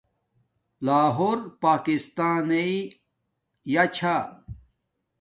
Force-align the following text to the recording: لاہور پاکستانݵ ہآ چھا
لاہور 0.85 1.37
پاکستانݵ 1.61 2.71
ہآ 3.71 3.83
چھا 3.95 4.15